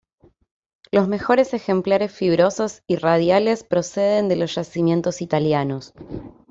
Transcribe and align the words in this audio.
Los 0.91 1.07
mejores 1.07 1.53
ejemplares 1.53 2.11
fibrosos 2.11 2.81
y 2.87 2.95
radiales 2.95 3.63
proceden 3.63 4.29
de 4.29 4.35
los 4.35 4.55
yacimientos 4.55 5.21
italianos. 5.21 5.93